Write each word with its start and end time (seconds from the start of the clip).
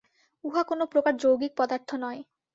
উহা 0.43 0.61
কোন 0.69 0.79
প্রকার 0.91 1.13
যৌগিক 1.17 1.51
পদার্থ 1.57 1.89
নয়। 2.03 2.19